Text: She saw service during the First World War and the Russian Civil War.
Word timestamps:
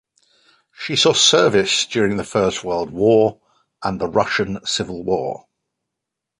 She 0.71 0.95
saw 0.95 1.13
service 1.13 1.85
during 1.85 2.17
the 2.17 2.23
First 2.23 2.63
World 2.63 2.89
War 2.89 3.39
and 3.83 4.01
the 4.01 4.09
Russian 4.09 4.57
Civil 4.65 5.03
War. 5.03 5.47